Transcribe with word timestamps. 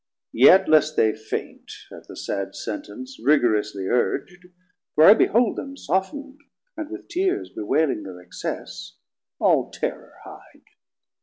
Yet 0.33 0.67
least 0.67 0.95
they 0.95 1.13
faint 1.15 1.71
At 1.91 2.07
the 2.07 2.15
sad 2.15 2.55
Sentence 2.55 3.19
rigorously 3.23 3.85
urg'd, 3.87 4.47
For 4.95 5.03
I 5.03 5.13
behold 5.13 5.57
them 5.57 5.77
soft'nd 5.77 6.39
and 6.75 6.89
with 6.89 7.07
tears 7.07 7.51
110 7.53 7.53
Bewailing 7.53 8.03
thir 8.05 8.19
excess, 8.19 8.95
all 9.37 9.69
terror 9.69 10.15
hide. 10.23 10.63